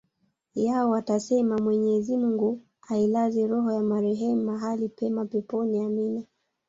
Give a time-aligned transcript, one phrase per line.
[0.55, 6.23] yao watasema mwenyezi mungu ailaze roho ya marehemu mahali pema peponi amina